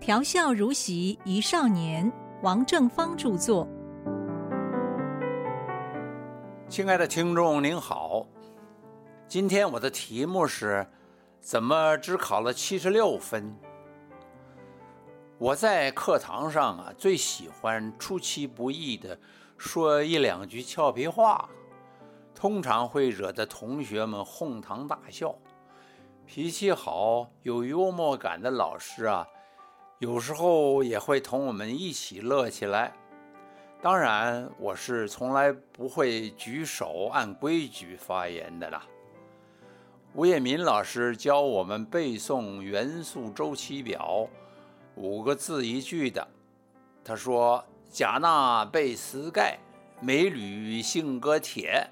[0.00, 2.10] 调笑如席一少年，
[2.42, 3.68] 王正芳著作。
[6.70, 8.26] 亲爱的听众您好，
[9.28, 10.86] 今天我的题目是：
[11.38, 13.54] 怎么只考了七十六分？
[15.36, 19.18] 我在课堂上啊，最喜欢出其不意的
[19.58, 21.46] 说一两句俏皮话，
[22.34, 25.34] 通常会惹得同学们哄堂大笑。
[26.24, 29.26] 脾气好、有幽默感的老师啊。
[30.00, 32.90] 有时候也会同我们一起乐起来。
[33.82, 38.82] 当然，我是从来不会举手按规矩发言的啦。
[40.14, 44.26] 吴业民老师教我们背诵元素周期表，
[44.94, 46.26] 五个字一句的。
[47.04, 47.62] 他说
[47.92, 49.58] ：“贾娜贝斯盖，
[50.00, 51.86] 美女性格铁。”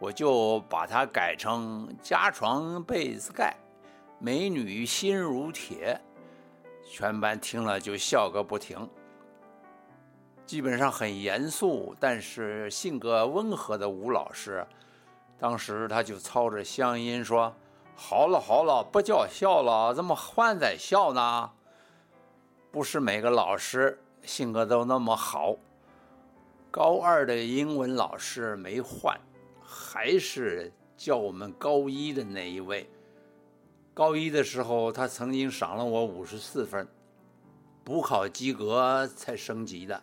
[0.00, 3.56] 我就把它改成“加床被子盖，
[4.18, 6.00] 美女心如铁”。
[6.88, 8.88] 全班听了就笑个不停。
[10.46, 14.64] 基本上很严肃，但是性格温和的吴老师，
[15.38, 17.52] 当时他就操着乡音说
[17.96, 21.50] ：“好了好了，不叫笑了，怎么还在笑呢？”
[22.70, 25.56] 不是每个老师性格都那么好。
[26.70, 29.18] 高二的英文老师没换，
[29.60, 32.88] 还是教我们高一的那一位。
[33.96, 36.86] 高一的时候，他曾经赏了我五十四分，
[37.82, 40.02] 补考及格才升级的。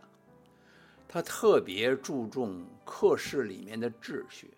[1.07, 4.51] 他特别注重课室里面的秩序，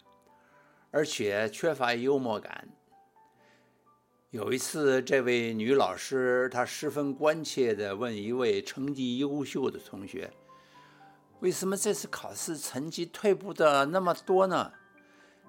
[0.90, 2.66] 而且缺乏幽默感。
[4.30, 10.32] 有一次，这位女老师她十分关切地问一位成绩优秀的同学
[11.42, 14.72] ：“为什么这次考试成绩退步的那么多呢？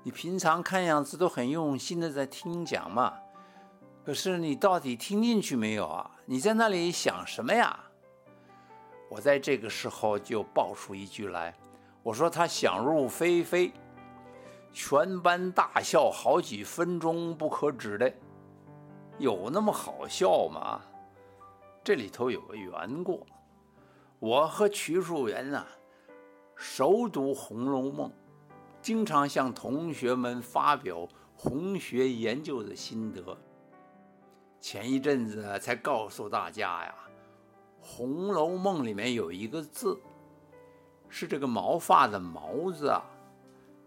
[0.03, 3.19] 你平常看样子都很用心的在听讲嘛。”
[4.07, 6.09] 可是你到底听进去没有啊？
[6.27, 7.77] 你在那里想什么呀？
[9.11, 11.53] 我在这个时候就爆出一句来，
[12.05, 13.73] 我说他想入非非，
[14.73, 18.15] 全班大笑好几分钟不可止的，
[19.19, 20.81] 有那么好笑吗？
[21.83, 23.27] 这里头有个缘故，
[24.21, 25.67] 我和瞿树元呐，
[26.55, 28.09] 熟读《红楼梦》，
[28.81, 33.37] 经常向同学们发表红学研究的心得。
[34.69, 36.95] 前一阵子才告诉大家呀，
[37.87, 39.97] 《红楼梦》里面有一个字，
[41.09, 43.01] 是这个毛发的“毛”字啊，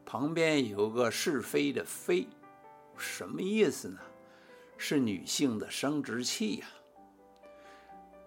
[0.05, 2.25] 旁边有个是非的“非”，
[2.97, 3.99] 什么意思呢？
[4.77, 6.67] 是女性的生殖器呀。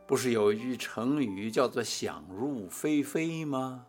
[0.07, 3.87] 不是有一句成语叫做“想入非非”吗？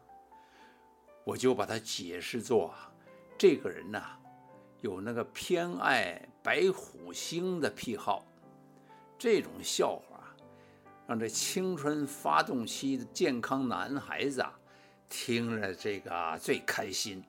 [1.26, 2.74] 我就把它解释作，
[3.38, 4.18] 这个人呐，
[4.80, 8.26] 有那个偏爱白虎星的癖好。
[9.24, 10.20] 这种笑话，
[11.08, 14.52] 让这青春发动期的健康男孩子啊，
[15.08, 17.24] 听了这个最开心。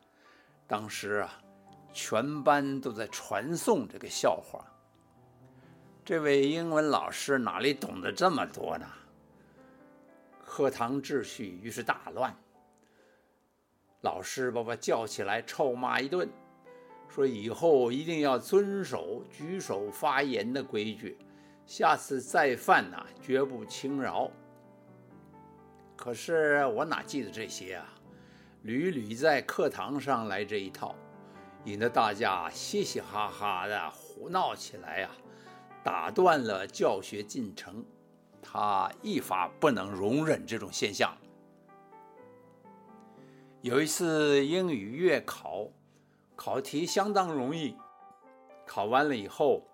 [0.66, 1.40] 当时啊，
[1.92, 4.66] 全班都在传颂这个笑话。
[6.04, 8.86] 这位英文老师哪里懂得这么多呢？
[10.44, 12.34] 课堂秩序于是大乱。
[14.00, 16.28] 老师把我叫起来臭骂一顿，
[17.08, 21.16] 说以后一定要遵守举手发言的规矩。
[21.66, 24.30] 下次再犯呐，绝不轻饶。
[25.96, 27.86] 可是我哪记得这些啊？
[28.62, 30.94] 屡屡在课堂上来这一套，
[31.64, 35.10] 引得大家嘻嘻哈哈的胡闹起来呀，
[35.82, 37.84] 打断了教学进程。
[38.42, 41.16] 他一发不能容忍这种现象。
[43.62, 45.68] 有一次英语月考，
[46.36, 47.74] 考题相当容易。
[48.66, 49.66] 考完了以后，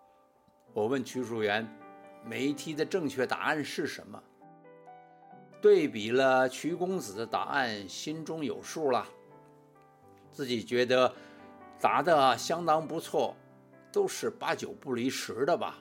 [0.73, 1.69] 我问曲淑媛。
[2.25, 4.23] 每一题的正确答案是什么？
[5.61, 9.07] 对比了瞿公子的答案，心中有数了。
[10.33, 11.13] 自己觉得
[11.81, 13.37] 答的相当不错，
[13.93, 15.77] 都是八九不离十的吧。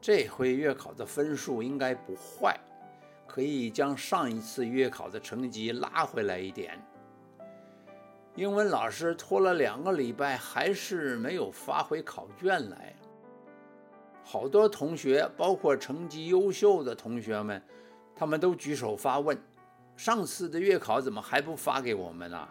[0.00, 2.58] 这回月考的分数应该不坏，
[3.26, 6.78] 可以将上一次月考的成绩拉回来一点。
[8.36, 12.94] 英文老师拖了两个礼拜，还是没有发回考卷来。
[14.22, 17.62] 好多同学，包括成绩优秀的同学们，
[18.14, 19.36] 他们都举手发问：
[19.96, 22.48] 上次的月考怎么还不发给我们呢？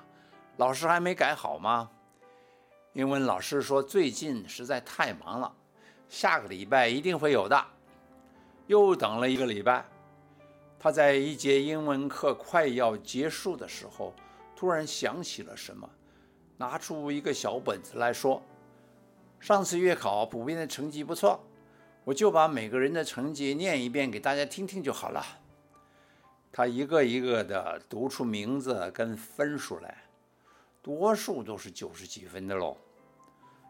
[0.58, 1.90] 老师还没改好吗？
[2.94, 5.54] 英文老师说最近实在太忙了，
[6.10, 7.66] 下个礼拜一定会有的。
[8.68, 9.86] 又等了一个礼拜，
[10.80, 14.14] 他在一节英文课快要结束的时候，
[14.56, 15.90] 突然想起了什么，
[16.58, 18.42] 拿出一个小本子来说：
[19.40, 21.40] 上次月考普遍的成绩不错。
[22.04, 25.24] 我就把每个人的成绩念一遍给大家听听就好了。
[26.52, 29.96] 他一个一个的读出名字跟分数来，
[30.82, 32.76] 多数都是九十几分的喽，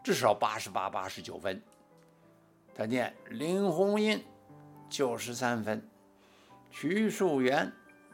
[0.02, 1.62] 至少八十八、八十九分。
[2.74, 4.22] 他念林红英
[4.88, 5.86] 九十三分，
[6.70, 7.70] 徐树元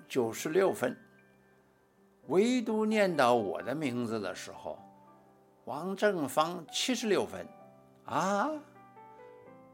[0.09, 0.97] 九十六分，
[2.27, 4.77] 唯独念到我的名字的时候，
[5.67, 7.47] 王正芳七十六分，
[8.07, 8.51] 啊，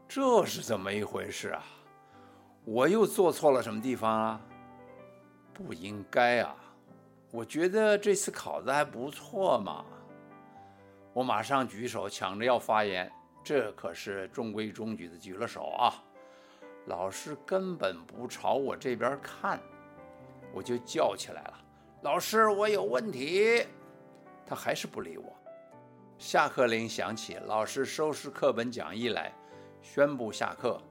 [0.07, 1.63] 这是怎么一回事啊？
[2.65, 4.41] 我又做错了什么地方啊？
[5.53, 6.55] 不应该啊！
[7.31, 9.83] 我觉得这次考的还不错嘛。
[11.13, 13.11] 我马上举手抢着要发言，
[13.43, 15.93] 这可是中规中矩的举了手啊。
[16.85, 19.59] 老师根本不朝我这边看，
[20.53, 21.53] 我就叫起来了
[22.03, 23.65] ：“老师，我有问题。”
[24.45, 25.33] 他还是不理我。
[26.17, 29.33] 下课铃响起，老师收拾课本讲义来，
[29.83, 30.81] 宣布下课。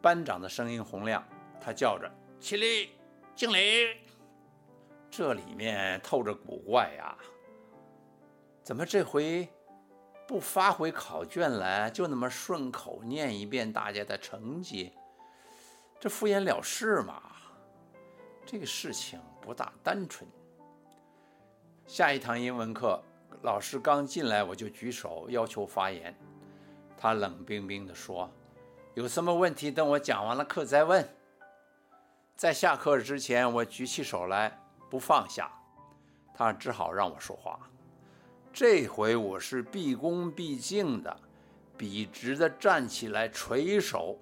[0.00, 1.22] 班长的声音洪亮，
[1.60, 2.90] 他叫着：“起立！”
[3.36, 3.96] 敬礼，
[5.10, 7.18] 这里面透着古怪呀！
[8.62, 9.48] 怎么这回
[10.26, 14.92] 不发回考卷来，就那么顺口念一遍大家的成绩？
[15.98, 17.20] 这敷衍了事嘛？
[18.46, 20.28] 这个事情不大单纯。
[21.86, 23.02] 下一堂英文课，
[23.42, 26.14] 老师刚进来，我就举手要求发言。
[26.96, 28.30] 他冷冰冰地说
[28.94, 31.06] ：“有什么问题，等我讲完了课再问。”
[32.36, 34.58] 在下课之前，我举起手来
[34.90, 35.50] 不放下，
[36.34, 37.58] 他只好让我说话。
[38.52, 41.16] 这回我是毕恭毕敬的、
[41.76, 44.18] 笔直的站起来垂手，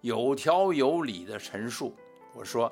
[0.00, 1.94] 有条有理的陈述。
[2.34, 2.70] 我说：“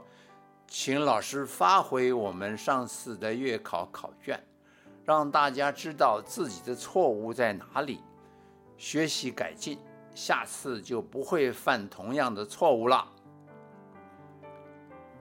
[0.68, 4.38] 请老师发回我们上次的月考考卷，
[5.04, 8.00] 让大家知道自己的错误在哪里，
[8.76, 9.78] 学习改进，
[10.14, 13.06] 下次就不会犯同样的错误了。”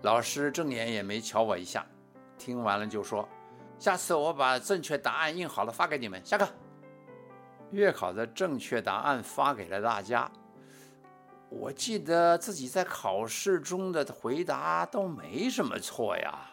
[0.04, 1.86] 老师正眼也没瞧我一下，
[2.38, 3.28] 听完了就说
[3.80, 6.48] ：“下次我把正确答案印好了发给你们。”下课。
[7.72, 10.30] 月考的正确答案发给了大家。
[11.50, 16.50] 我记得自己在考试中的回答都没什么错呀，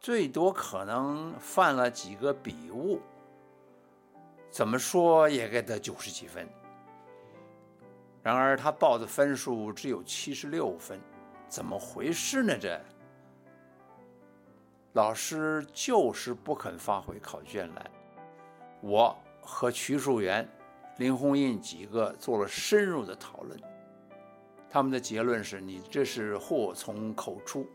[0.00, 3.00] 最多可能犯了几个笔误，
[4.54, 6.48] 怎么说也该得九十几分。
[8.22, 11.00] 然而他报的分数只有七十六分。
[11.48, 12.56] 怎么回事呢？
[12.56, 12.80] 这
[14.92, 17.90] 老师就是不肯发回考卷来。
[18.80, 20.48] 我和徐树元、
[20.98, 23.60] 林红印几个做了深入的讨论，
[24.70, 27.68] 他们的结论是你这是祸从口出。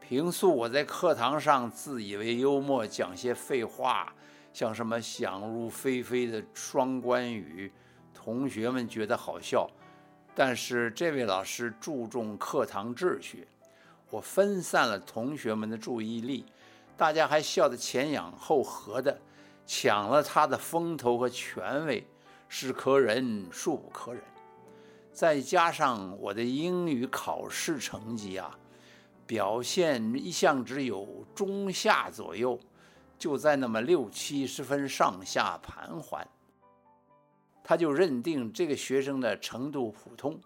[0.00, 4.12] 平素我在课堂上自以为幽默，讲些废话，
[4.56, 7.70] 像什么想入非非的双关语，
[8.14, 9.68] 同学们觉得好笑。
[10.34, 13.46] 但是这位老师注重课堂秩序，
[14.08, 16.46] 我分散了同学们的注意力，
[16.96, 19.20] 大家还笑得前仰后合的，
[19.66, 22.02] 抢了他的风头和权威，
[22.48, 24.22] 是可忍孰不可忍。
[25.12, 28.58] 再加上我的英语考试成绩啊，
[29.26, 32.58] 表现一向只有中下左右，
[33.18, 36.26] 就在那么六七十分上下盘桓。
[37.62, 40.40] 他就认定这个学生的程度普通，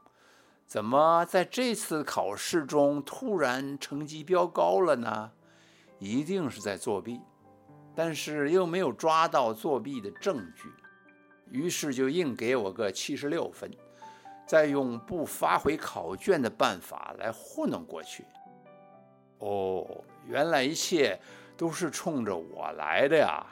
[0.66, 5.30] 怎么在这次考试中突然成绩飙高了呢？
[5.98, 7.20] 一定是在作弊，
[7.94, 10.72] 但是又没有抓到作弊的证据，
[11.50, 13.70] 于是就硬给我个七十六分，
[14.46, 18.24] 再用不发回考卷的办法来糊弄过去。
[19.40, 19.86] 哦，
[20.26, 21.20] 原来一切
[21.60, 23.46] 都是冲着我来的呀！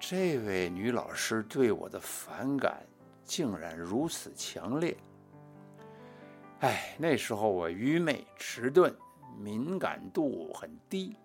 [0.00, 2.84] 这位女老师对我的反感
[3.22, 4.96] 竟然如此强烈。
[6.58, 8.92] 哎，那时候我愚昧迟钝，
[9.38, 11.16] 敏感度很低，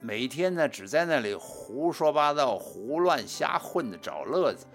[0.00, 4.66] 每天呢只在那里胡说八道、胡乱瞎混的找乐子。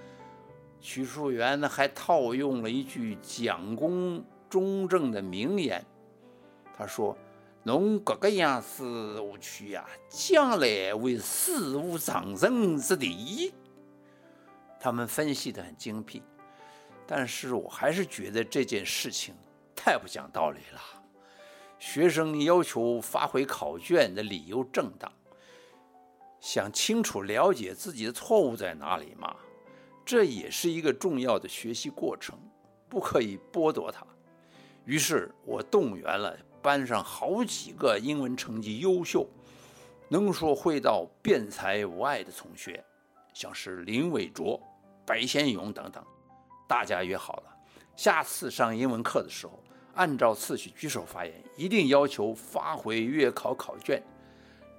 [0.80, 5.86] 徐树元呢还套用了一句蒋公中正的名言，
[6.76, 7.16] 他说。
[7.64, 13.54] 侬这个样子下去呀，将来会死无葬身之地。
[14.80, 16.24] 他们分析的很精辟，
[17.06, 19.36] 但是我还是觉得这件事情
[19.76, 20.82] 太不讲道理了。
[21.78, 25.12] 学生要求发回考卷的理由正当，
[26.40, 29.36] 想清楚了解自己的错误在哪里嘛，
[30.06, 32.40] 这也是一个重要的学习过程，
[32.88, 34.06] 不可以剥夺他。
[34.86, 36.38] 于是我动员了。
[36.62, 39.28] 班上好几个英文成绩优秀、
[40.10, 42.84] 能说会道、辩才无碍的同学，
[43.34, 44.62] 像是林伟卓、
[45.06, 46.04] 白先勇等等，
[46.68, 47.58] 大家约好了，
[47.96, 49.60] 下次上英文课的时候，
[49.96, 54.02] 按照次序举手发言，一定要求发回月考考卷，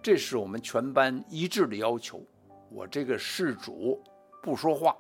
[0.03, 2.23] 这是我们全班一致的要求。
[2.71, 4.01] 我这个事主
[4.43, 4.97] 不说话，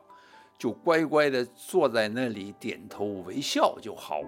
[0.58, 4.20] 就乖乖地坐在那里点头微笑就好。